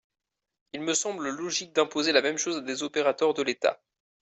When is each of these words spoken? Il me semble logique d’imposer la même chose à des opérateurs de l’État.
Il 0.73 0.81
me 0.81 0.95
semble 0.95 1.29
logique 1.29 1.75
d’imposer 1.75 2.11
la 2.11 2.23
même 2.23 2.39
chose 2.39 2.57
à 2.57 2.61
des 2.61 2.81
opérateurs 2.81 3.35
de 3.35 3.43
l’État. 3.43 3.79